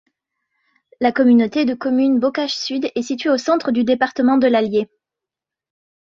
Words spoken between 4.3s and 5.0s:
de l'Allier.